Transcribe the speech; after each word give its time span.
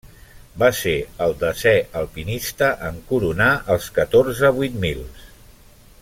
Va 0.61 0.69
ser 0.77 0.93
el 1.25 1.35
desè 1.43 1.73
alpinista 2.01 2.71
en 2.89 2.97
coronar 3.11 3.51
els 3.75 3.91
catorze 4.01 4.53
vuit 4.61 4.79
mils. 4.87 5.29